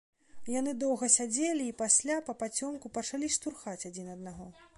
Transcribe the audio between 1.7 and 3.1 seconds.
пасля, папацёмку,